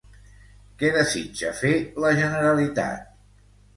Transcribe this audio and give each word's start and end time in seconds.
Què 0.83 0.89
desitja 0.95 1.53
fer 1.59 1.73
la 2.07 2.15
Generalitat? 2.23 3.05